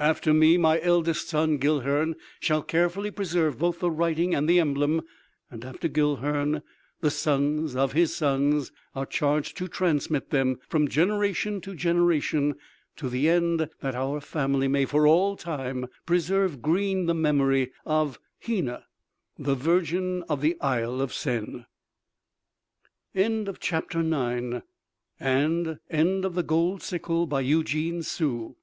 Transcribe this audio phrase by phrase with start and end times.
[0.00, 5.02] After me, my eldest son Guilhern shall carefully preserve both the writing and the emblem,
[5.50, 6.62] and after Guilhern,
[7.02, 12.54] the sons of his sons are charged to transmit them from generation to generation,
[12.96, 18.18] to the end that our family may for all time preserve green the memory of
[18.38, 18.86] Hena,
[19.38, 21.66] the virgin of the Isle of Sen.
[23.12, 24.62] (The End.) THE INFANT'S SKULL; OR
[25.20, 27.28] THE END OF THE WORLD.
[27.28, 28.56] By EUGENE SUE.